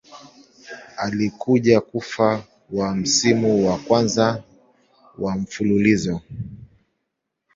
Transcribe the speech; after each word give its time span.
Alikuja 0.97 1.81
kufa 1.81 2.43
wa 2.71 2.95
msimu 2.95 3.67
wa 3.67 3.77
kwanza 3.77 4.43
wa 5.17 5.35
mfululizo. 5.35 6.21